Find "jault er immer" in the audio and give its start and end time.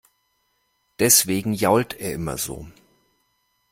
1.53-2.35